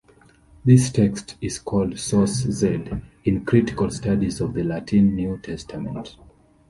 This 0.65 0.89
text 0.91 1.35
is 1.41 1.59
called 1.59 1.99
"source 1.99 2.31
Z" 2.31 2.85
in 3.23 3.45
critical 3.45 3.91
studies 3.91 4.41
of 4.41 4.55
the 4.55 4.63
Latin 4.63 5.15
New 5.15 5.37
Testament. 5.37 6.15